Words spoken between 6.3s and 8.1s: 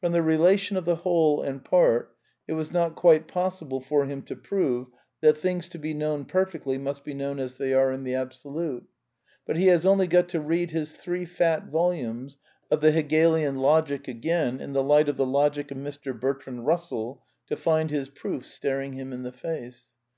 fectly must be known as they are in